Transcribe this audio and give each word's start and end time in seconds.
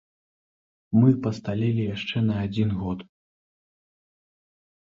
Мы 0.99 1.09
пасталелі 1.25 1.83
яшчэ 1.95 2.17
на 2.31 2.35
адзін 2.47 2.69
год. 2.81 2.99